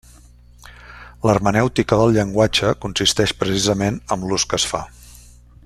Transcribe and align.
L'hermenèutica 1.29 1.99
del 2.01 2.15
llenguatge 2.15 2.73
consisteix 2.87 3.35
precisament 3.43 4.01
en 4.17 4.25
l'ús 4.31 4.47
que 4.55 4.59
es 4.63 4.67
fa. 4.73 4.83